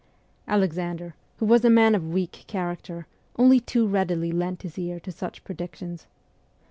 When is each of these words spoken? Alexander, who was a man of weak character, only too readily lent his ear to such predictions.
Alexander, 0.47 1.13
who 1.37 1.45
was 1.45 1.63
a 1.63 1.69
man 1.69 1.93
of 1.93 2.09
weak 2.09 2.45
character, 2.47 3.05
only 3.37 3.59
too 3.59 3.85
readily 3.87 4.31
lent 4.31 4.63
his 4.63 4.79
ear 4.79 4.99
to 4.99 5.11
such 5.11 5.43
predictions. 5.43 6.07